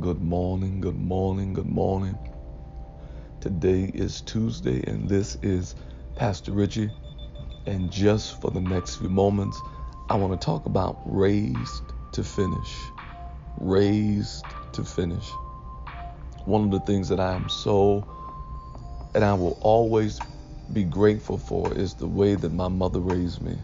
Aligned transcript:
Good 0.00 0.20
morning, 0.20 0.82
good 0.82 0.98
morning, 0.98 1.54
good 1.54 1.70
morning. 1.70 2.18
Today 3.40 3.90
is 3.94 4.20
Tuesday, 4.20 4.82
and 4.86 5.08
this 5.08 5.36
is 5.42 5.74
Pastor 6.16 6.52
Richie. 6.52 6.90
And 7.66 7.90
just 7.90 8.40
for 8.42 8.50
the 8.50 8.60
next 8.60 8.96
few 8.96 9.08
moments, 9.08 9.58
I 10.10 10.16
want 10.16 10.38
to 10.38 10.44
talk 10.44 10.66
about 10.66 10.98
raised 11.06 11.82
to 12.12 12.24
finish. 12.24 12.76
Raised 13.58 14.44
to 14.72 14.84
finish. 14.84 15.30
One 16.44 16.64
of 16.64 16.70
the 16.72 16.80
things 16.80 17.08
that 17.08 17.20
I 17.20 17.34
am 17.34 17.48
so, 17.48 18.06
and 19.14 19.24
I 19.24 19.32
will 19.32 19.58
always 19.62 20.20
be 20.72 20.84
grateful 20.84 21.38
for, 21.38 21.72
is 21.74 21.94
the 21.94 22.08
way 22.08 22.34
that 22.34 22.52
my 22.52 22.68
mother 22.68 23.00
raised 23.00 23.40
me. 23.40 23.56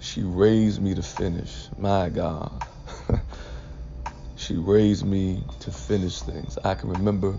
She 0.00 0.22
raised 0.24 0.82
me 0.82 0.94
to 0.96 1.02
finish. 1.02 1.68
My 1.78 2.08
God. 2.08 2.66
She 4.44 4.56
raised 4.56 5.06
me 5.06 5.42
to 5.60 5.70
finish 5.70 6.20
things. 6.20 6.58
I 6.64 6.74
can 6.74 6.90
remember 6.90 7.38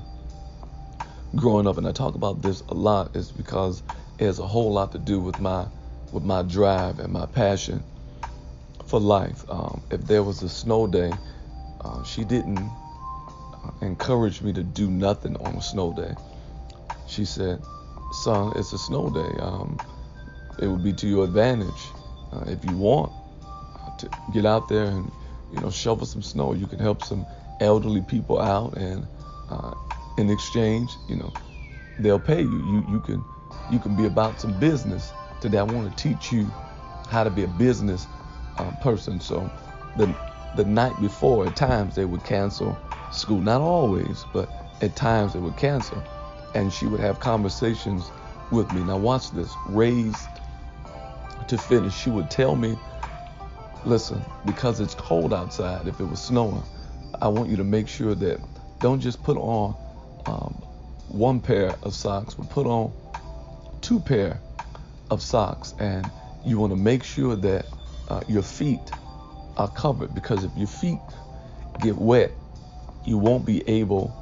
growing 1.35 1.67
up, 1.67 1.77
and 1.77 1.87
I 1.87 1.91
talk 1.91 2.15
about 2.15 2.41
this 2.41 2.61
a 2.69 2.73
lot, 2.73 3.15
is 3.15 3.31
because 3.31 3.83
it 4.17 4.25
has 4.25 4.39
a 4.39 4.47
whole 4.47 4.71
lot 4.73 4.91
to 4.93 4.97
do 4.97 5.19
with 5.19 5.39
my 5.39 5.67
with 6.11 6.23
my 6.23 6.41
drive 6.43 6.99
and 6.99 7.11
my 7.11 7.25
passion 7.25 7.83
for 8.87 8.99
life. 8.99 9.43
Um, 9.49 9.81
if 9.91 10.01
there 10.07 10.23
was 10.23 10.41
a 10.43 10.49
snow 10.49 10.87
day, 10.87 11.13
uh, 11.83 12.03
she 12.03 12.23
didn't 12.23 12.69
uh, 13.63 13.71
encourage 13.81 14.41
me 14.41 14.53
to 14.53 14.63
do 14.63 14.89
nothing 14.89 15.35
on 15.37 15.55
a 15.55 15.61
snow 15.61 15.93
day. 15.93 16.13
She 17.07 17.25
said, 17.25 17.61
"Son, 18.23 18.53
it's 18.55 18.73
a 18.73 18.79
snow 18.79 19.09
day. 19.09 19.37
Um, 19.39 19.79
it 20.57 20.67
would 20.67 20.83
be 20.83 20.93
to 20.93 21.07
your 21.07 21.25
advantage 21.25 21.89
uh, 22.31 22.45
if 22.47 22.63
you 22.65 22.75
want 22.77 23.11
uh, 23.43 23.97
to 23.97 24.09
get 24.31 24.45
out 24.45 24.69
there 24.69 24.85
and 24.85 25.11
you 25.55 25.61
know 25.61 25.71
shovel 25.71 26.05
some 26.05 26.21
snow. 26.21 26.53
You 26.53 26.67
can 26.67 26.79
help 26.79 27.03
some 27.03 27.25
elderly 27.59 28.01
people 28.01 28.39
out, 28.39 28.77
and 28.77 29.07
uh, 29.49 29.73
in 30.17 30.29
exchange, 30.29 30.91
you 31.07 31.15
know, 31.15 31.33
they'll 31.99 32.19
pay 32.19 32.41
you. 32.41 32.57
You 32.65 32.85
you 32.89 32.99
can 32.99 33.23
you 33.71 33.79
can 33.79 33.95
be 33.95 34.05
about 34.05 34.39
some 34.39 34.59
business. 34.59 35.11
Today, 35.41 35.57
I 35.59 35.63
want 35.63 35.95
to 35.95 36.03
teach 36.03 36.31
you 36.31 36.45
how 37.09 37.23
to 37.23 37.29
be 37.29 37.43
a 37.43 37.47
business 37.47 38.05
uh, 38.57 38.71
person. 38.81 39.19
So 39.19 39.49
the 39.97 40.13
the 40.57 40.65
night 40.65 40.99
before, 41.01 41.47
at 41.47 41.55
times 41.55 41.95
they 41.95 42.05
would 42.05 42.23
cancel 42.23 42.77
school. 43.11 43.39
Not 43.39 43.61
always, 43.61 44.25
but 44.33 44.49
at 44.81 44.95
times 44.95 45.33
they 45.33 45.39
would 45.39 45.57
cancel, 45.57 46.03
and 46.53 46.71
she 46.71 46.85
would 46.85 46.99
have 46.99 47.19
conversations 47.19 48.11
with 48.51 48.71
me. 48.73 48.83
Now 48.83 48.97
watch 48.97 49.31
this. 49.31 49.51
Raised 49.69 50.27
to 51.47 51.57
finish, 51.57 51.95
she 51.95 52.09
would 52.09 52.29
tell 52.29 52.55
me, 52.55 52.77
listen, 53.85 54.23
because 54.45 54.79
it's 54.79 54.95
cold 54.95 55.33
outside, 55.33 55.87
if 55.87 55.99
it 55.99 56.05
was 56.05 56.21
snowing, 56.21 56.63
I 57.21 57.27
want 57.27 57.49
you 57.49 57.57
to 57.57 57.63
make 57.63 57.87
sure 57.87 58.15
that 58.15 58.39
don't 58.79 58.99
just 58.99 59.23
put 59.23 59.37
on 59.37 59.75
um, 60.25 60.53
one 61.07 61.39
pair 61.39 61.75
of 61.83 61.93
socks, 61.93 62.33
but 62.33 62.49
put 62.49 62.65
on 62.65 62.91
two 63.81 63.99
pair 63.99 64.41
of 65.11 65.21
socks. 65.21 65.73
And 65.79 66.09
you 66.45 66.57
want 66.59 66.71
to 66.71 66.77
make 66.77 67.03
sure 67.03 67.35
that 67.35 67.65
uh, 68.09 68.21
your 68.27 68.43
feet 68.43 68.91
are 69.57 69.69
covered 69.69 70.13
because 70.13 70.43
if 70.43 70.51
your 70.57 70.67
feet 70.67 70.99
get 71.79 71.95
wet, 71.95 72.31
you 73.05 73.17
won't 73.17 73.45
be 73.45 73.67
able 73.69 74.13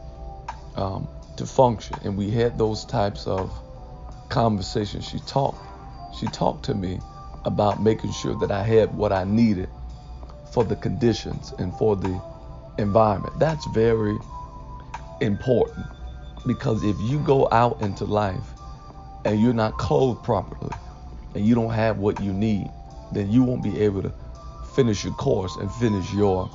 um, 0.75 1.07
to 1.37 1.45
function. 1.45 1.97
And 2.03 2.17
we 2.17 2.29
had 2.29 2.57
those 2.57 2.85
types 2.85 3.27
of 3.27 3.51
conversations. 4.29 5.07
She 5.07 5.19
talked, 5.19 5.57
she 6.19 6.27
talked 6.27 6.65
to 6.65 6.75
me 6.75 6.99
about 7.45 7.81
making 7.81 8.11
sure 8.11 8.35
that 8.39 8.51
I 8.51 8.63
had 8.63 8.95
what 8.95 9.11
I 9.11 9.23
needed 9.23 9.69
for 10.51 10.63
the 10.63 10.75
conditions 10.75 11.53
and 11.59 11.73
for 11.75 11.95
the 11.95 12.21
environment. 12.77 13.37
That's 13.39 13.65
very 13.67 14.17
important 15.21 15.85
because 16.45 16.83
if 16.83 16.99
you 17.01 17.19
go 17.19 17.47
out 17.51 17.81
into 17.81 18.05
life 18.05 18.53
and 19.25 19.39
you're 19.39 19.53
not 19.53 19.77
clothed 19.77 20.23
properly 20.23 20.71
and 21.35 21.45
you 21.45 21.55
don't 21.55 21.71
have 21.71 21.97
what 21.97 22.21
you 22.21 22.33
need, 22.33 22.69
then 23.11 23.31
you 23.31 23.43
won't 23.43 23.63
be 23.63 23.79
able 23.81 24.01
to 24.01 24.11
finish 24.75 25.03
your 25.03 25.13
course 25.13 25.55
and 25.57 25.71
finish 25.73 26.11
your 26.13 26.49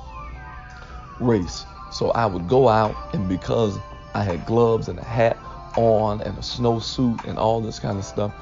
race. 1.19 1.65
So 1.91 2.11
I 2.11 2.25
would 2.25 2.47
go 2.47 2.67
out, 2.67 2.95
and 3.13 3.27
because 3.27 3.77
I 4.13 4.23
had 4.23 4.45
gloves 4.45 4.89
and 4.89 4.99
a 4.99 5.03
hat 5.03 5.37
on 5.75 6.21
and 6.21 6.37
a 6.37 6.41
snowsuit 6.41 7.25
and 7.25 7.37
all 7.39 7.61
this 7.61 7.79
kind 7.79 7.97
of 7.97 8.05
stuff, 8.05 8.33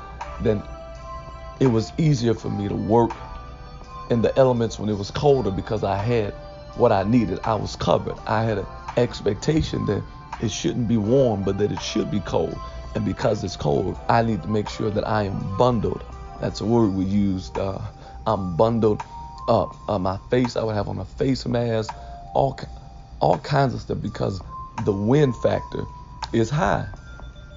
then 0.41 0.61
it 1.59 1.67
was 1.67 1.91
easier 1.97 2.33
for 2.33 2.49
me 2.49 2.67
to 2.67 2.75
work 2.75 3.11
in 4.09 4.21
the 4.21 4.37
elements 4.37 4.79
when 4.79 4.89
it 4.89 4.97
was 4.97 5.11
colder 5.11 5.51
because 5.51 5.83
I 5.83 5.97
had 5.97 6.33
what 6.75 6.91
I 6.91 7.03
needed. 7.03 7.39
I 7.43 7.55
was 7.55 7.75
covered. 7.75 8.15
I 8.27 8.43
had 8.43 8.59
an 8.59 8.65
expectation 8.95 9.85
that 9.87 10.03
it 10.41 10.51
shouldn't 10.51 10.87
be 10.87 10.97
warm, 10.97 11.43
but 11.43 11.57
that 11.57 11.71
it 11.71 11.81
should 11.81 12.11
be 12.11 12.19
cold. 12.21 12.57
And 12.95 13.03
because 13.03 13.43
it's 13.43 13.55
cold, 13.55 13.97
I 14.07 14.21
need 14.21 14.41
to 14.43 14.47
make 14.47 14.69
sure 14.69 14.89
that 14.91 15.07
I 15.07 15.23
am 15.23 15.57
bundled. 15.57 16.03
That's 16.39 16.61
a 16.61 16.65
word 16.65 16.93
we 16.93 17.05
used. 17.05 17.57
Uh, 17.57 17.79
I'm 18.25 18.55
bundled 18.55 19.01
up. 19.47 19.75
Uh, 19.89 19.97
my 19.97 20.17
face, 20.29 20.55
I 20.55 20.63
would 20.63 20.75
have 20.75 20.87
on 20.87 20.99
a 20.99 21.05
face 21.05 21.45
mask, 21.45 21.93
all 22.33 22.57
all 23.19 23.39
kinds 23.39 23.73
of 23.73 23.81
stuff 23.81 23.99
because 24.01 24.39
the 24.85 24.93
wind 24.93 25.35
factor 25.35 25.85
is 26.33 26.49
high. 26.49 26.87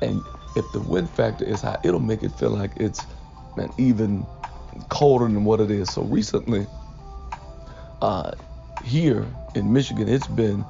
And 0.00 0.22
if 0.56 0.64
the 0.72 0.80
wind 0.80 1.10
factor 1.10 1.44
is 1.44 1.60
high, 1.60 1.78
it'll 1.84 2.00
make 2.00 2.22
it 2.22 2.32
feel 2.32 2.50
like 2.50 2.72
it's 2.76 3.04
man, 3.56 3.72
even 3.78 4.26
colder 4.88 5.26
than 5.26 5.44
what 5.44 5.60
it 5.60 5.70
is. 5.70 5.92
So 5.92 6.02
recently, 6.02 6.66
uh, 8.02 8.32
here 8.84 9.26
in 9.54 9.72
Michigan, 9.72 10.08
it's 10.08 10.26
been 10.26 10.64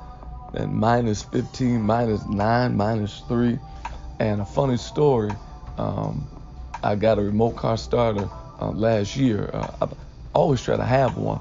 minus 0.68 1.22
15, 1.22 1.80
minus 1.80 2.26
9, 2.26 2.76
minus 2.76 3.20
3. 3.28 3.58
And 4.18 4.40
a 4.40 4.44
funny 4.44 4.76
story, 4.76 5.32
um, 5.78 6.28
I 6.82 6.94
got 6.96 7.18
a 7.18 7.22
remote 7.22 7.56
car 7.56 7.76
starter 7.76 8.28
uh, 8.60 8.70
last 8.70 9.16
year. 9.16 9.50
Uh, 9.52 9.70
I 9.82 9.88
always 10.34 10.62
try 10.62 10.76
to 10.76 10.84
have 10.84 11.16
one, 11.16 11.40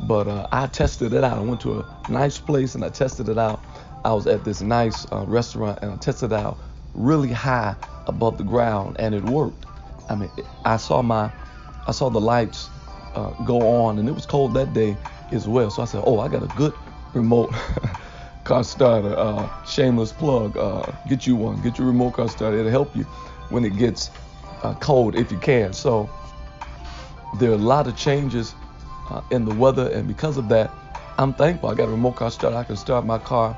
but 0.00 0.28
uh, 0.28 0.46
I 0.52 0.66
tested 0.66 1.12
it 1.12 1.24
out. 1.24 1.38
I 1.38 1.40
went 1.40 1.60
to 1.62 1.80
a 1.80 2.10
nice 2.10 2.38
place 2.38 2.74
and 2.74 2.84
I 2.84 2.88
tested 2.88 3.28
it 3.28 3.38
out. 3.38 3.60
I 4.04 4.12
was 4.12 4.26
at 4.26 4.44
this 4.44 4.60
nice 4.60 5.06
uh, 5.12 5.24
restaurant 5.26 5.78
and 5.82 5.92
I 5.92 5.96
tested 5.96 6.32
it 6.32 6.36
out 6.36 6.58
really 6.94 7.32
high 7.32 7.76
above 8.06 8.38
the 8.38 8.44
ground, 8.44 8.96
and 8.98 9.14
it 9.14 9.24
worked. 9.24 9.64
I 10.08 10.14
mean, 10.14 10.30
I 10.64 10.76
saw 10.76 11.02
my, 11.02 11.30
I 11.86 11.92
saw 11.92 12.08
the 12.08 12.20
lights 12.20 12.68
uh, 13.14 13.30
go 13.44 13.60
on, 13.82 13.98
and 13.98 14.08
it 14.08 14.12
was 14.12 14.26
cold 14.26 14.54
that 14.54 14.72
day 14.72 14.96
as 15.32 15.46
well. 15.46 15.70
So 15.70 15.82
I 15.82 15.84
said, 15.84 16.02
oh, 16.06 16.20
I 16.20 16.28
got 16.28 16.42
a 16.42 16.56
good 16.56 16.72
remote 17.14 17.52
car 18.44 18.64
starter. 18.64 19.14
Uh, 19.16 19.48
shameless 19.64 20.12
plug. 20.12 20.56
Uh, 20.56 20.90
get 21.08 21.26
you 21.26 21.36
one. 21.36 21.60
Get 21.62 21.78
your 21.78 21.86
remote 21.86 22.14
car 22.14 22.28
starter. 22.28 22.58
It'll 22.58 22.70
help 22.70 22.96
you 22.96 23.04
when 23.50 23.64
it 23.64 23.76
gets 23.76 24.10
uh, 24.62 24.74
cold 24.74 25.14
if 25.14 25.30
you 25.30 25.38
can. 25.38 25.72
So 25.72 26.08
there 27.38 27.50
are 27.50 27.54
a 27.54 27.58
lot 27.58 27.86
of 27.86 27.96
changes 27.96 28.54
uh, 29.10 29.20
in 29.30 29.44
the 29.44 29.54
weather, 29.54 29.88
and 29.90 30.06
because 30.06 30.36
of 30.36 30.48
that, 30.48 30.70
I'm 31.18 31.34
thankful. 31.34 31.68
I 31.68 31.74
got 31.74 31.88
a 31.88 31.92
remote 31.92 32.16
car 32.16 32.30
starter. 32.30 32.56
I 32.56 32.64
can 32.64 32.76
start 32.76 33.04
my 33.04 33.18
car 33.18 33.56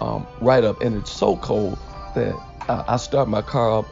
um, 0.00 0.26
right 0.40 0.64
up, 0.64 0.80
and 0.80 0.94
it's 0.94 1.10
so 1.10 1.36
cold 1.36 1.78
that 2.14 2.34
I 2.68 2.96
start 2.96 3.28
my 3.28 3.42
car 3.42 3.78
up 3.78 3.86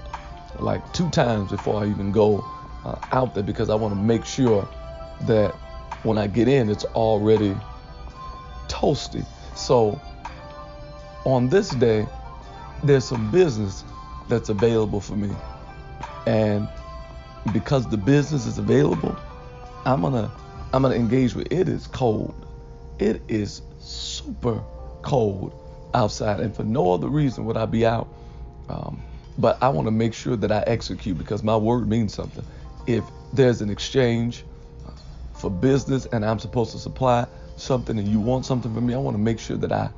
like 0.60 0.92
two 0.92 1.08
times 1.10 1.50
before 1.50 1.82
I 1.82 1.88
even 1.88 2.12
go 2.12 2.44
uh, 2.84 2.96
out 3.12 3.34
there 3.34 3.42
because 3.42 3.70
I 3.70 3.74
want 3.74 3.94
to 3.94 4.00
make 4.00 4.24
sure 4.24 4.68
that 5.22 5.54
when 6.02 6.18
I 6.18 6.26
get 6.26 6.48
in, 6.48 6.68
it's 6.68 6.84
already 6.84 7.56
toasty. 8.68 9.24
So 9.54 10.00
on 11.24 11.48
this 11.48 11.70
day, 11.70 12.06
there's 12.82 13.04
some 13.04 13.30
business 13.30 13.84
that's 14.28 14.48
available 14.48 15.00
for 15.00 15.16
me. 15.16 15.34
And 16.26 16.68
because 17.52 17.88
the 17.88 17.96
business 17.96 18.46
is 18.46 18.58
available, 18.58 19.16
I'm 19.84 20.02
gonna 20.02 20.30
I'm 20.72 20.82
gonna 20.82 20.94
engage 20.94 21.34
with 21.34 21.46
it. 21.46 21.60
it 21.60 21.68
is 21.68 21.86
cold. 21.86 22.34
It 22.98 23.22
is 23.28 23.62
super 23.80 24.62
cold 25.02 25.52
outside, 25.92 26.40
and 26.40 26.54
for 26.54 26.64
no 26.64 26.92
other 26.92 27.08
reason 27.08 27.44
would 27.44 27.56
I 27.56 27.66
be 27.66 27.84
out 27.84 28.08
um, 28.68 29.02
but 29.38 29.62
I 29.62 29.68
want 29.70 29.86
to 29.86 29.92
make 29.92 30.14
sure 30.14 30.36
that 30.36 30.52
I 30.52 30.64
execute 30.66 31.18
because 31.18 31.42
my 31.42 31.56
word 31.56 31.88
means 31.88 32.14
something. 32.14 32.46
If 32.86 33.10
there's 33.32 33.62
an 33.62 33.70
exchange 33.70 34.44
for 35.34 35.50
business 35.50 36.06
and 36.06 36.24
I'm 36.24 36.38
supposed 36.38 36.72
to 36.72 36.78
supply 36.78 37.26
something 37.56 37.98
and 37.98 38.08
you 38.08 38.20
want 38.20 38.46
something 38.46 38.74
from 38.74 38.86
me, 38.86 38.94
I 38.94 38.98
want 38.98 39.16
to 39.16 39.22
make 39.22 39.40
sure 39.40 39.56
that 39.58 39.72
I, 39.72 39.90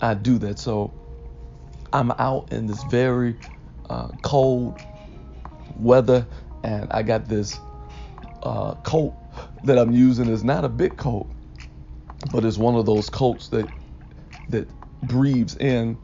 I 0.00 0.14
do 0.14 0.38
that. 0.38 0.58
So 0.58 0.92
I'm 1.92 2.12
out 2.12 2.52
in 2.52 2.66
this 2.66 2.84
very 2.84 3.36
uh, 3.90 4.08
cold 4.22 4.78
weather 5.76 6.26
and 6.64 6.88
I 6.92 7.02
got 7.02 7.28
this 7.28 7.60
uh, 8.42 8.74
coat 8.76 9.14
that 9.64 9.78
I'm 9.78 9.92
using. 9.92 10.28
It's 10.28 10.42
not 10.44 10.64
a 10.64 10.68
big 10.68 10.96
coat, 10.96 11.28
but 12.32 12.44
it's 12.44 12.58
one 12.58 12.76
of 12.76 12.86
those 12.86 13.10
coats 13.10 13.48
that 13.48 13.70
that 14.50 14.68
breathes 15.02 15.56
in 15.56 15.98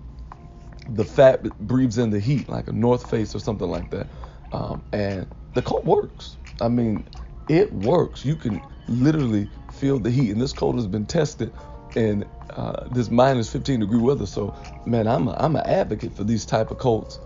the 0.89 1.05
fat 1.05 1.43
breathes 1.61 1.99
in 1.99 2.11
the 2.11 2.21
heat, 2.21 2.49
like 2.49 2.69
a 2.69 2.73
North 2.73 3.09
Face 3.11 3.35
or 3.35 3.41
something 3.41 3.69
like 3.69 3.91
that. 3.91 4.09
Um, 4.53 4.83
and 4.93 5.27
the 5.55 5.63
coat 5.63 5.85
works. 5.85 6.39
I 6.61 6.69
mean, 6.69 7.09
it 7.49 7.73
works. 7.73 8.25
You 8.25 8.37
can 8.37 8.63
literally 8.89 9.49
feel 9.73 9.99
the 9.99 10.11
heat. 10.11 10.31
And 10.31 10.41
this 10.41 10.53
coat 10.53 10.77
has 10.77 10.87
been 10.87 11.07
tested 11.07 11.53
in 11.97 12.25
uh, 12.51 12.89
this 12.91 13.11
minus 13.11 13.51
15 13.53 13.81
degree 13.81 13.99
weather. 13.99 14.27
So, 14.27 14.55
man, 14.87 15.07
I'm 15.07 15.29
a, 15.29 15.37
I'm 15.39 15.57
an 15.57 15.67
advocate 15.67 16.15
for 16.15 16.25
these 16.25 16.47
type 16.47 16.71
of 16.71 16.79
coats 16.79 17.21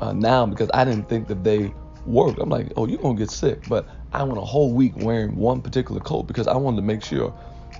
uh, 0.00 0.12
now 0.12 0.46
because 0.46 0.70
I 0.74 0.84
didn't 0.84 1.08
think 1.08 1.28
that 1.28 1.44
they 1.44 1.72
worked. 2.06 2.40
I'm 2.40 2.48
like, 2.48 2.72
oh, 2.76 2.86
you're 2.86 2.98
gonna 3.00 3.18
get 3.18 3.30
sick, 3.30 3.60
but 3.66 3.88
I 4.12 4.22
went 4.24 4.38
a 4.38 4.44
whole 4.44 4.72
week 4.72 4.94
wearing 4.96 5.36
one 5.36 5.62
particular 5.62 6.00
coat 6.00 6.24
because 6.24 6.46
I 6.46 6.56
wanted 6.56 6.76
to 6.76 6.82
make 6.82 7.02
sure 7.02 7.34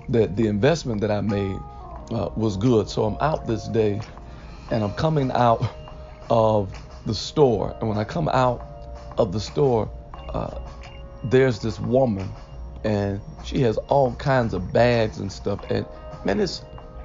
that 0.08 0.36
the 0.36 0.46
investment 0.46 1.00
that 1.02 1.10
I 1.10 1.20
made 1.20 1.56
uh, 2.12 2.30
was 2.36 2.56
good. 2.56 2.88
So 2.88 3.04
I'm 3.04 3.16
out 3.20 3.46
this 3.46 3.68
day, 3.68 4.02
and 4.70 4.82
I'm 4.82 4.94
coming 4.94 5.30
out 5.32 5.64
of 6.30 6.72
the 7.04 7.14
store, 7.14 7.76
and 7.80 7.88
when 7.88 7.98
I 7.98 8.04
come 8.04 8.28
out 8.28 8.66
of 9.18 9.32
the 9.32 9.40
store, 9.40 9.90
uh, 10.30 10.58
there's 11.24 11.60
this 11.60 11.78
woman, 11.80 12.28
and 12.84 13.20
she 13.44 13.60
has 13.60 13.76
all 13.88 14.14
kinds 14.16 14.54
of 14.54 14.72
bags 14.72 15.18
and 15.18 15.30
stuff, 15.30 15.60
and 15.70 15.86
man, 16.24 16.40
it's 16.40 16.62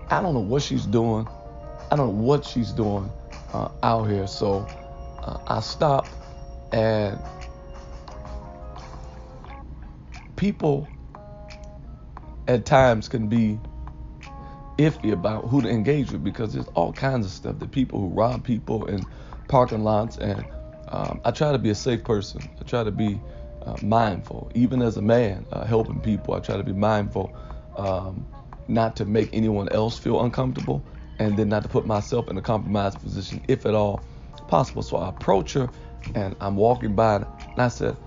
I 0.10 0.22
don't 0.22 0.34
know 0.34 0.42
what 0.42 0.62
she's 0.62 0.86
doing. 0.86 1.28
I 1.90 1.96
don't 1.96 2.08
know 2.08 2.24
what 2.24 2.46
she's 2.46 2.72
doing 2.72 3.10
uh, 3.54 3.70
out 3.82 4.10
here. 4.10 4.28
So 4.28 4.68
uh, 5.24 5.38
I 5.48 5.62
stop 5.62 6.08
and 6.72 7.20
people 10.36 10.88
at 12.48 12.66
times 12.66 13.08
can 13.08 13.28
be 13.28 13.60
iffy 14.78 15.12
about 15.14 15.46
who 15.50 15.62
to 15.62 15.70
engage 15.70 16.12
with 16.12 16.24
because 16.24 16.54
there's 16.54 16.68
all 16.70 16.94
kinds 16.94 17.26
of 17.26 17.32
stuff. 17.32 17.60
The 17.60 17.68
people 17.68 18.00
who 18.02 18.10
rob 18.10 18.44
people 18.44 18.86
in 18.88 19.08
parking 19.48 19.84
lots, 19.84 20.18
and 20.18 20.46
um, 20.90 21.22
I 21.26 21.32
try 21.32 21.52
to 21.52 21.60
be 21.60 21.70
a 21.72 21.76
safe 21.76 22.04
person. 22.04 22.50
I 22.60 22.66
try 22.66 22.84
to 22.84 22.92
be 22.92 23.22
uh, 23.66 23.78
mindful, 23.82 24.52
even 24.56 24.82
as 24.82 24.98
a 24.98 25.02
man 25.02 25.46
uh, 25.52 25.66
helping 25.66 26.02
people. 26.02 26.34
I 26.36 26.40
try 26.40 26.58
to 26.58 26.64
be 26.64 26.74
mindful 26.74 27.36
um, 27.78 28.28
not 28.68 28.96
to 28.98 29.06
make 29.06 29.30
anyone 29.34 29.70
else 29.70 29.98
feel 30.00 30.22
uncomfortable, 30.24 30.86
and 31.20 31.38
then 31.38 31.50
not 31.50 31.64
to 31.64 31.70
put 31.70 31.86
myself 31.88 32.30
in 32.30 32.38
a 32.38 32.42
compromised 32.42 33.02
position, 33.02 33.42
if 33.48 33.66
at 33.66 33.76
all 33.76 34.04
possible. 34.48 34.84
So 34.84 34.98
I 34.98 35.10
approach 35.10 35.54
her, 35.54 35.70
and 36.16 36.36
I'm 36.42 36.56
walking 36.58 36.96
by, 36.96 37.18
and 37.18 37.28
I 37.58 37.70
said, 37.70 37.98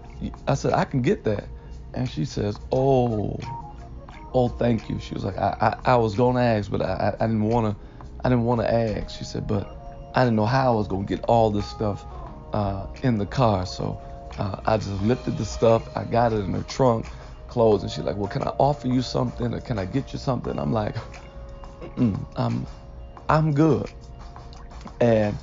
I 0.48 0.54
said 0.54 0.72
I 0.74 0.84
can 0.84 1.02
get 1.02 1.24
that, 1.24 1.48
and 1.94 2.08
she 2.10 2.24
says, 2.24 2.60
Oh 2.72 3.48
oh, 4.34 4.48
thank 4.48 4.90
you. 4.90 4.98
She 4.98 5.14
was 5.14 5.24
like, 5.24 5.38
I, 5.38 5.56
I, 5.86 5.92
I 5.92 5.96
was 5.96 6.14
gonna 6.16 6.40
ask, 6.40 6.70
but 6.70 6.82
I, 6.82 7.14
I 7.18 7.26
didn't 7.26 7.44
wanna, 7.44 7.76
I 8.24 8.28
didn't 8.28 8.44
wanna 8.44 8.64
ask. 8.64 9.16
She 9.16 9.24
said, 9.24 9.46
but 9.46 9.66
I 10.14 10.24
didn't 10.24 10.36
know 10.36 10.46
how 10.46 10.72
I 10.72 10.76
was 10.76 10.88
gonna 10.88 11.06
get 11.06 11.24
all 11.24 11.50
this 11.50 11.66
stuff 11.66 12.04
uh, 12.52 12.86
in 13.02 13.16
the 13.18 13.26
car. 13.26 13.64
So 13.64 14.00
uh, 14.38 14.60
I 14.66 14.76
just 14.76 15.00
lifted 15.02 15.38
the 15.38 15.44
stuff. 15.44 15.88
I 15.96 16.04
got 16.04 16.32
it 16.32 16.40
in 16.40 16.52
her 16.52 16.64
trunk, 16.64 17.06
clothes, 17.48 17.82
and 17.82 17.90
she's 17.90 18.04
like, 18.04 18.16
well, 18.16 18.28
can 18.28 18.42
I 18.42 18.52
offer 18.58 18.88
you 18.88 19.02
something 19.02 19.54
or 19.54 19.60
can 19.60 19.78
I 19.78 19.84
get 19.84 20.12
you 20.12 20.18
something? 20.18 20.58
I'm 20.58 20.72
like, 20.72 20.96
I'm, 22.36 22.66
I'm 23.28 23.54
good. 23.54 23.88
And 25.00 25.36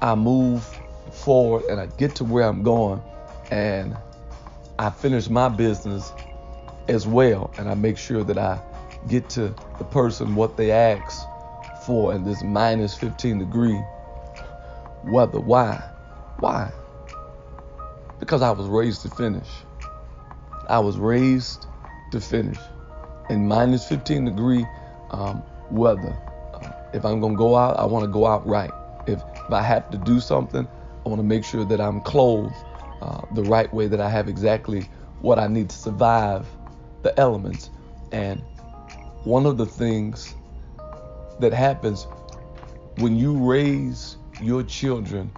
I 0.00 0.14
move 0.14 0.64
forward 1.12 1.64
and 1.64 1.80
I 1.80 1.86
get 1.86 2.16
to 2.16 2.24
where 2.24 2.44
I'm 2.44 2.62
going, 2.62 3.02
and 3.50 3.96
I 4.78 4.90
finish 4.90 5.28
my 5.28 5.48
business 5.48 6.12
as 6.88 7.06
well. 7.06 7.52
And 7.58 7.68
I 7.68 7.74
make 7.74 7.98
sure 7.98 8.24
that 8.24 8.38
I 8.38 8.60
get 9.08 9.28
to 9.30 9.54
the 9.78 9.84
person 9.84 10.34
what 10.34 10.56
they 10.56 10.70
ask 10.70 11.26
for 11.86 12.14
in 12.14 12.24
this 12.24 12.42
minus 12.42 12.94
15 12.96 13.38
degree 13.38 13.80
weather. 15.04 15.40
Why? 15.40 15.76
Why? 16.40 16.70
Because 18.18 18.42
I 18.42 18.50
was 18.50 18.66
raised 18.66 19.02
to 19.02 19.10
finish. 19.10 19.48
I 20.68 20.78
was 20.78 20.98
raised 20.98 21.66
to 22.12 22.20
finish 22.20 22.58
in 23.30 23.46
minus 23.46 23.86
15 23.88 24.24
degree 24.24 24.66
um, 25.10 25.42
weather. 25.70 26.16
Uh, 26.54 26.72
if 26.92 27.04
I'm 27.04 27.20
gonna 27.20 27.36
go 27.36 27.56
out, 27.56 27.78
I 27.78 27.84
want 27.84 28.04
to 28.04 28.10
go 28.10 28.26
out 28.26 28.46
right. 28.46 28.70
If, 29.06 29.20
if 29.20 29.52
I 29.52 29.62
have 29.62 29.90
to 29.90 29.98
do 29.98 30.20
something, 30.20 30.66
I 30.66 31.08
want 31.08 31.20
to 31.20 31.26
make 31.26 31.44
sure 31.44 31.64
that 31.64 31.80
I'm 31.80 32.00
clothed 32.00 32.54
uh, 33.00 33.22
the 33.32 33.44
right 33.44 33.72
way, 33.72 33.86
that 33.86 34.00
I 34.00 34.10
have 34.10 34.28
exactly 34.28 34.88
what 35.20 35.38
I 35.38 35.46
need 35.46 35.70
to 35.70 35.76
survive 35.76 36.46
the 37.08 37.20
elements. 37.20 37.70
And 38.12 38.42
one 39.24 39.46
of 39.46 39.56
the 39.56 39.66
things 39.66 40.34
that 41.40 41.52
happens 41.52 42.06
when 42.98 43.16
you 43.16 43.36
raise 43.38 44.16
your 44.42 44.62
children 44.62 45.30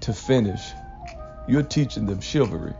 to 0.00 0.12
finish, 0.12 0.60
you're 1.48 1.62
teaching 1.62 2.06
them 2.06 2.20
chivalry. 2.20 2.74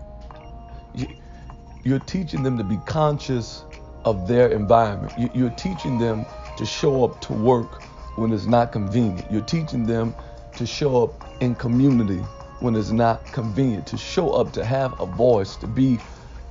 You're 1.84 2.00
teaching 2.00 2.42
them 2.42 2.58
to 2.58 2.64
be 2.64 2.78
conscious 2.86 3.64
of 4.04 4.28
their 4.28 4.48
environment. 4.48 5.12
You're 5.34 5.50
teaching 5.50 5.98
them 5.98 6.26
to 6.56 6.66
show 6.66 7.04
up 7.04 7.20
to 7.22 7.32
work 7.32 7.82
when 8.18 8.32
it's 8.32 8.46
not 8.46 8.72
convenient. 8.72 9.30
You're 9.30 9.42
teaching 9.42 9.86
them 9.86 10.14
to 10.56 10.66
show 10.66 11.04
up 11.04 11.24
in 11.40 11.54
community 11.54 12.18
when 12.60 12.74
it's 12.74 12.90
not 12.90 13.24
convenient, 13.32 13.86
to 13.86 13.96
show 13.96 14.30
up, 14.30 14.52
to 14.54 14.64
have 14.64 15.00
a 15.00 15.06
voice, 15.06 15.54
to 15.56 15.68
be 15.68 15.98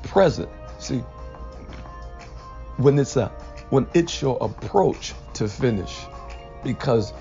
present. 0.03 0.49
See, 0.79 1.03
when 2.77 2.97
it's 2.99 3.15
a 3.15 3.27
when 3.69 3.87
it's 3.93 4.21
your 4.21 4.37
approach 4.41 5.13
to 5.33 5.47
finish. 5.47 6.05
Because 6.63 7.13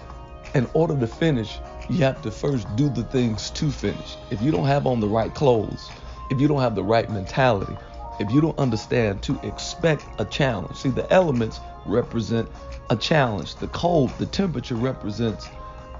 in 0.54 0.68
order 0.74 0.98
to 0.98 1.06
finish 1.06 1.58
you 1.88 1.98
have 1.98 2.20
to 2.22 2.30
first 2.30 2.66
do 2.76 2.88
the 2.88 3.04
things 3.04 3.50
to 3.50 3.70
finish. 3.70 4.16
If 4.30 4.42
you 4.42 4.50
don't 4.50 4.66
have 4.66 4.86
on 4.86 5.00
the 5.00 5.08
right 5.08 5.34
clothes 5.34 5.90
if 6.30 6.40
you 6.40 6.48
don't 6.48 6.60
have 6.60 6.74
the 6.74 6.82
right 6.82 7.08
mentality 7.10 7.76
if 8.18 8.30
you 8.30 8.40
don't 8.40 8.58
understand 8.58 9.22
to 9.22 9.38
expect 9.42 10.06
a 10.18 10.24
challenge. 10.24 10.76
See 10.76 10.88
the 10.88 11.10
elements 11.12 11.60
represent 11.84 12.48
a 12.90 12.96
challenge. 12.96 13.56
The 13.56 13.68
cold 13.68 14.10
the 14.18 14.26
temperature 14.26 14.74
represents 14.74 15.48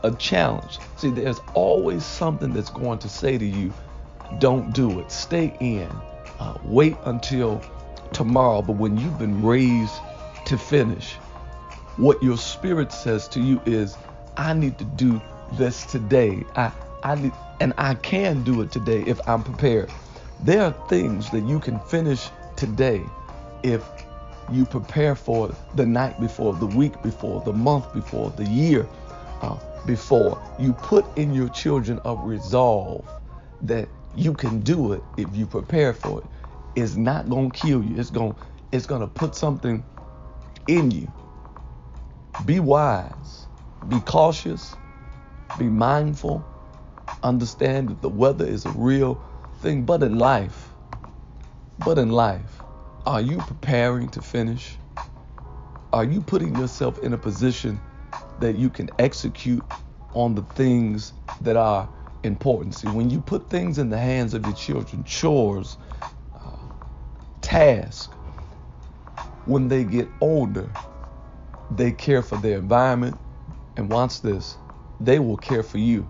a 0.03 0.13
challenge. 0.13 0.79
See 0.97 1.11
there's 1.11 1.41
always 1.55 2.05
something 2.05 2.53
that's 2.53 2.71
going 2.71 2.99
to 3.01 3.09
say 3.09 3.39
to 3.39 3.45
you 3.45 3.73
don't 4.39 4.73
do 4.73 5.01
it. 5.01 5.11
Stay 5.11 5.57
in. 5.61 5.89
Uh, 6.39 6.59
wait 6.65 6.97
until 7.05 7.63
tomorrow, 8.13 8.63
but 8.63 8.75
when 8.75 8.97
you've 8.99 9.19
been 9.19 9.43
raised 9.43 9.95
to 10.47 10.59
finish, 10.59 11.17
what 11.97 12.23
your 12.23 12.37
spirit 12.39 12.93
says 12.93 13.29
to 13.29 13.41
you 13.41 13.61
is, 13.67 13.99
I 14.37 14.55
need 14.55 14.79
to 14.79 14.85
do 14.85 15.21
this 15.53 15.87
today. 15.87 16.45
I, 16.57 16.73
I 17.03 17.15
need, 17.17 17.33
and 17.61 17.73
I 17.79 17.95
can 17.95 18.43
do 18.45 18.63
it 18.63 18.71
today 18.73 19.03
if 19.07 19.21
I'm 19.27 19.43
prepared. 19.43 19.91
There 20.41 20.63
are 20.63 20.77
things 20.89 21.31
that 21.31 21.45
you 21.45 21.61
can 21.61 21.81
finish 21.81 22.29
today 22.57 23.03
if 23.63 23.85
you 24.53 24.67
prepare 24.67 25.15
for 25.17 25.55
the 25.75 25.87
night 25.87 26.21
before, 26.21 26.55
the 26.55 26.67
week 26.67 27.03
before, 27.03 27.43
the 27.43 27.53
month 27.53 27.93
before, 27.93 28.31
the 28.33 28.45
year 28.45 28.89
uh, 29.43 29.59
before. 29.87 30.43
You 30.59 30.75
put 30.75 31.07
in 31.19 31.33
your 31.33 31.49
children 31.49 32.01
a 32.05 32.15
resolve 32.17 33.07
that 33.63 33.89
you 34.15 34.35
can 34.35 34.61
do 34.61 34.93
it 34.93 35.03
if 35.17 35.35
you 35.37 35.47
prepare 35.47 35.95
for 35.95 36.21
it 36.21 36.27
is 36.77 36.97
not 36.97 37.29
gonna 37.29 37.51
kill 37.51 37.83
you. 37.83 37.99
It's 37.99 38.11
gonna 38.11 38.37
it's 38.73 38.87
gonna 38.87 39.09
put 39.09 39.35
something 39.35 39.85
in 40.69 40.91
you. 40.93 41.13
Be 42.45 42.61
wise, 42.61 43.47
be 43.89 43.99
cautious, 44.01 44.75
be 45.59 45.69
mindful, 45.69 46.45
understand 47.23 47.89
that 47.91 48.03
the 48.03 48.11
weather 48.11 48.47
is 48.47 48.67
a 48.67 48.71
real 48.73 49.21
thing. 49.61 49.85
But 49.85 50.03
in 50.03 50.19
life, 50.19 50.71
but 51.85 51.99
in 51.99 52.11
life, 52.11 52.63
are 53.07 53.21
you 53.21 53.39
preparing 53.39 54.09
to 54.11 54.23
finish? 54.23 54.77
Are 55.93 56.05
you 56.05 56.21
putting 56.21 56.55
yourself 56.57 56.99
in 56.99 57.15
a 57.15 57.19
position 57.19 57.81
that 58.41 58.57
you 58.57 58.71
can 58.71 58.91
execute 58.99 59.65
on 60.15 60.35
the 60.35 60.43
things 60.43 61.15
that 61.41 61.57
are 61.57 61.89
important? 62.23 62.75
See, 62.75 62.89
when 62.89 63.09
you 63.09 63.21
put 63.21 63.49
things 63.49 63.79
in 63.79 63.89
the 63.89 63.99
hands 63.99 64.35
of 64.35 64.45
your 64.45 64.55
children, 64.55 65.05
chores, 65.05 65.79
task. 67.47 68.13
When 69.47 69.69
they 69.69 69.85
get 69.85 70.09
older 70.21 70.71
they 71.71 71.93
care 71.93 72.23
for 72.23 72.37
their 72.39 72.59
environment. 72.59 73.19
And 73.77 73.91
watch 73.91 74.23
this 74.23 74.59
they 75.01 75.19
will 75.21 75.39
care 75.39 75.63
for 75.63 75.79
you. 75.79 76.09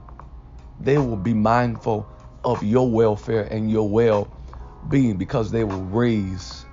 They 0.81 0.99
will 0.99 1.17
be 1.17 1.35
mindful 1.35 2.09
of 2.45 2.63
your 2.63 2.91
welfare 2.91 3.45
and 3.53 3.71
your 3.71 3.89
well-being 3.89 5.19
because 5.19 5.51
they 5.53 5.65
were 5.65 5.79
raised 5.79 6.67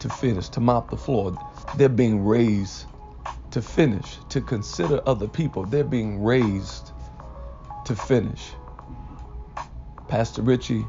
to 0.00 0.10
finish 0.10 0.48
to 0.50 0.60
mop 0.60 0.90
the 0.90 0.98
floor. 0.98 1.38
They're 1.76 1.88
being 1.90 2.24
raised 2.24 2.86
to 3.52 3.62
finish 3.62 4.18
to 4.30 4.40
consider 4.40 5.02
other 5.06 5.28
people. 5.28 5.64
They're 5.64 5.84
being 5.84 6.22
raised 6.22 6.92
to 7.86 7.96
finish. 7.96 8.52
Pastor 10.08 10.42
richie 10.42 10.86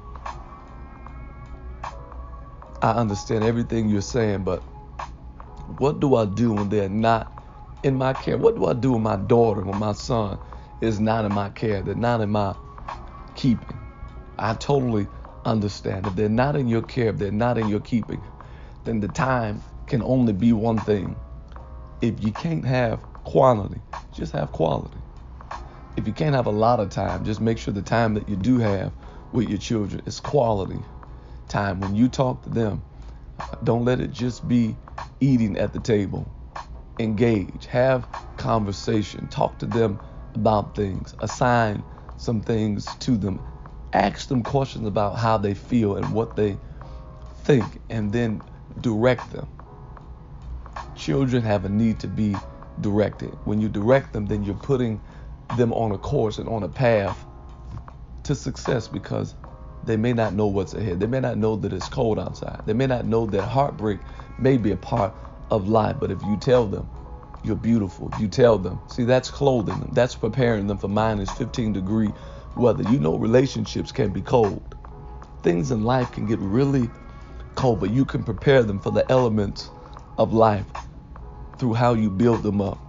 I 2.81 2.91
understand 2.93 3.43
everything 3.45 3.89
you're 3.89 4.01
saying, 4.01 4.43
but 4.43 4.63
what 5.77 5.99
do 6.01 6.15
I 6.15 6.25
do 6.25 6.53
when 6.53 6.69
they're 6.69 6.89
not 6.89 7.31
in 7.83 7.97
my 7.97 8.13
care? 8.13 8.37
What 8.37 8.55
do 8.55 8.67
I 8.67 8.73
do 8.73 8.93
with 8.93 9.03
my 9.03 9.17
daughter 9.17 9.61
when 9.63 9.77
my 9.77 9.93
son 9.93 10.39
is 10.81 10.99
not 10.99 11.25
in 11.25 11.33
my 11.33 11.49
care? 11.51 11.81
They're 11.83 11.95
not 11.95 12.21
in 12.21 12.31
my 12.31 12.55
keeping. 13.35 13.79
I 14.39 14.55
totally 14.55 15.07
understand. 15.45 16.07
If 16.07 16.15
they're 16.15 16.29
not 16.29 16.55
in 16.55 16.67
your 16.67 16.83
care, 16.83 17.09
if 17.09 17.17
they're 17.19 17.31
not 17.31 17.57
in 17.57 17.67
your 17.67 17.81
keeping, 17.81 18.23
then 18.85 19.01
the 19.01 19.09
time 19.09 19.63
can 19.87 20.03
only 20.03 20.33
be 20.33 20.53
one 20.53 20.81
thing 20.81 21.15
If 22.01 22.23
you 22.23 22.31
can't 22.31 22.65
have 22.65 23.01
quantity, 23.25 23.81
just 24.13 24.31
have 24.33 24.53
quality. 24.53 24.99
If 25.97 26.07
you 26.07 26.13
can't 26.13 26.35
have 26.35 26.47
a 26.47 26.51
lot 26.51 26.79
of 26.79 26.89
time, 26.89 27.25
just 27.25 27.41
make 27.41 27.57
sure 27.57 27.73
the 27.73 27.81
time 27.83 28.15
that 28.15 28.29
you 28.29 28.37
do 28.37 28.59
have 28.59 28.93
with 29.33 29.49
your 29.49 29.59
children 29.59 30.01
is 30.05 30.19
quality 30.19 30.79
time. 31.49 31.79
When 31.79 31.95
you 31.95 32.07
talk 32.07 32.43
to 32.43 32.49
them, 32.49 32.83
don't 33.63 33.85
let 33.85 33.99
it 33.99 34.11
just 34.11 34.47
be 34.47 34.75
eating 35.19 35.57
at 35.57 35.73
the 35.73 35.79
table. 35.79 36.31
Engage, 36.99 37.65
have 37.67 38.07
conversation, 38.37 39.27
talk 39.29 39.57
to 39.59 39.65
them 39.65 39.99
about 40.35 40.75
things, 40.75 41.15
assign 41.21 41.83
some 42.17 42.41
things 42.41 42.95
to 42.97 43.17
them, 43.17 43.39
ask 43.93 44.27
them 44.27 44.43
questions 44.43 44.87
about 44.87 45.17
how 45.17 45.37
they 45.37 45.53
feel 45.53 45.97
and 45.97 46.11
what 46.13 46.35
they 46.35 46.57
think, 47.43 47.79
and 47.89 48.11
then 48.11 48.41
direct 48.81 49.31
them. 49.31 49.47
Children 50.95 51.43
have 51.43 51.65
a 51.65 51.69
need 51.69 51.99
to 52.01 52.07
be 52.07 52.35
directed. 52.81 53.37
When 53.45 53.61
you 53.61 53.69
direct 53.69 54.13
them, 54.13 54.25
then 54.27 54.43
you're 54.43 54.55
putting 54.55 55.01
them 55.57 55.73
on 55.73 55.91
a 55.91 55.97
course 55.97 56.37
and 56.37 56.47
on 56.49 56.63
a 56.63 56.69
path 56.69 57.25
to 58.23 58.35
success 58.35 58.87
because 58.87 59.35
they 59.89 59.97
may 59.97 60.13
not 60.13 60.33
know 60.35 60.47
what's 60.47 60.75
ahead. 60.75 61.01
They 61.01 61.07
may 61.07 61.21
not 61.21 61.37
know 61.37 61.57
that 61.57 61.73
it's 61.73 61.89
cold 61.89 62.19
outside. 62.19 62.63
They 62.65 62.73
may 62.73 62.87
not 62.87 63.05
know 63.05 63.27
that 63.27 63.43
heartbreak 63.43 64.01
may 64.39 64.57
be 64.57 64.71
a 64.71 64.77
part 64.77 65.15
of 65.51 65.69
life. 65.69 65.97
But 65.99 66.11
if 66.11 66.23
you 66.23 66.37
tell 66.37 66.67
them 66.67 66.89
you're 67.43 67.57
beautiful, 67.57 68.11
you 68.19 68.29
tell 68.29 68.59
them, 68.59 68.81
see, 68.87 69.05
that's 69.05 69.31
clothing 69.31 69.81
them, 69.81 69.91
that's 69.93 70.15
preparing 70.15 70.67
them 70.67 70.79
for 70.79 70.89
minus 70.89 71.31
15 71.31 71.73
degree 71.73 72.13
weather. 72.55 72.83
You 72.85 72.99
know, 72.99 73.17
relationships 73.17 73.91
can 73.91 74.11
be 74.13 74.21
cold. 74.23 74.77
Things 75.43 75.71
in 75.71 75.83
life 75.83 76.11
can 76.13 76.27
get 76.27 76.39
really 76.39 76.91
cold, 77.55 77.81
but 77.81 77.91
you 77.91 78.05
can 78.05 78.23
prepare 78.23 78.63
them 78.63 78.79
for 78.79 78.91
the 78.91 79.09
elements 79.11 79.71
of 80.17 80.33
life 80.33 80.67
through 81.59 81.75
how 81.75 81.95
you 81.95 82.11
build 82.11 82.43
them 82.43 82.61
up. 82.61 82.79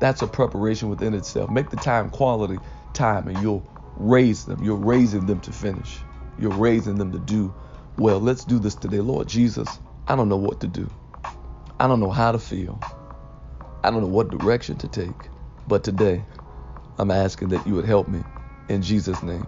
That's 0.00 0.22
a 0.22 0.28
preparation 0.28 0.90
within 0.90 1.14
itself. 1.14 1.50
Make 1.50 1.70
the 1.70 1.78
time 1.78 2.10
quality 2.10 2.60
time, 2.94 3.28
and 3.28 3.38
you'll 3.42 3.64
raise 3.96 4.46
them. 4.46 4.62
You're 4.62 4.76
raising 4.76 5.26
them 5.26 5.40
to 5.42 5.52
finish. 5.52 6.04
You're 6.38 6.52
raising 6.52 6.96
them 6.96 7.12
to 7.12 7.18
do 7.20 7.54
well. 7.98 8.20
Let's 8.20 8.44
do 8.44 8.58
this 8.58 8.74
today. 8.76 9.00
Lord 9.00 9.28
Jesus, 9.28 9.80
I 10.08 10.16
don't 10.16 10.28
know 10.28 10.36
what 10.38 10.60
to 10.62 10.68
do. 10.68 10.90
I 11.80 11.88
don't 11.88 12.00
know 12.00 12.10
how 12.10 12.32
to 12.32 12.38
feel. 12.40 12.80
I 13.84 13.90
don't 13.90 14.02
know 14.02 14.08
what 14.08 14.30
direction 14.30 14.76
to 14.78 14.88
take. 14.88 15.30
But 15.68 15.84
today, 15.84 16.24
I'm 16.98 17.10
asking 17.10 17.50
that 17.50 17.66
you 17.66 17.74
would 17.74 17.86
help 17.86 18.08
me 18.08 18.22
in 18.68 18.82
Jesus' 18.82 19.22
name. 19.22 19.46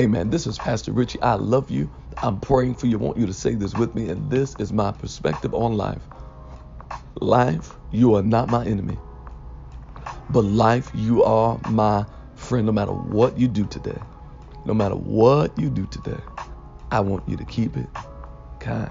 Amen. 0.00 0.30
This 0.30 0.46
is 0.46 0.58
Pastor 0.58 0.92
Richie. 0.92 1.22
I 1.22 1.34
love 1.34 1.70
you. 1.70 1.90
I'm 2.22 2.40
praying 2.40 2.76
for 2.76 2.86
you. 2.88 2.98
I 2.98 3.02
want 3.02 3.18
you 3.18 3.26
to 3.26 3.34
say 3.34 3.54
this 3.54 3.74
with 3.74 3.94
me. 3.94 4.08
And 4.10 4.30
this 4.30 4.56
is 4.56 4.72
my 4.72 4.92
perspective 4.92 5.54
on 5.54 5.76
life. 5.76 6.02
Life, 7.20 7.74
you 7.92 8.14
are 8.16 8.22
not 8.22 8.50
my 8.50 8.64
enemy. 8.66 8.98
But 10.30 10.42
life, 10.44 10.90
you 10.94 11.24
are 11.24 11.60
my 11.70 12.06
friend. 12.36 12.66
No 12.66 12.72
matter 12.72 12.92
what 12.92 13.38
you 13.38 13.48
do 13.48 13.66
today, 13.66 13.98
no 14.66 14.74
matter 14.74 14.96
what 14.96 15.56
you 15.56 15.70
do 15.70 15.86
today, 15.86 16.20
I 16.90 17.00
want 17.00 17.28
you 17.28 17.36
to 17.36 17.44
keep 17.44 17.76
it 17.76 17.86
kind. 18.58 18.90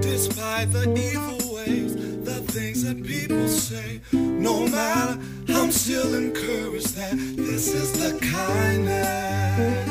Despite 0.00 0.72
the 0.72 0.92
evil 0.96 1.54
ways, 1.54 1.94
the 2.24 2.42
things 2.52 2.84
that 2.84 3.04
people 3.04 3.48
say, 3.48 4.00
no 4.12 4.66
matter, 4.68 5.20
I'm 5.48 5.70
still 5.72 6.14
encouraged 6.14 6.94
that 6.94 7.16
this 7.36 7.74
is 7.74 7.92
the 7.92 8.18
kindness. 8.24 9.87